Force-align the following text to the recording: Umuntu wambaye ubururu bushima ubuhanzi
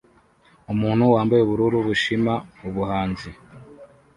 Umuntu 0.73 1.03
wambaye 1.13 1.41
ubururu 1.43 1.77
bushima 1.87 2.33
ubuhanzi 2.67 3.29